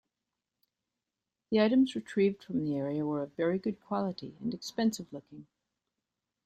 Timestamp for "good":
3.59-3.79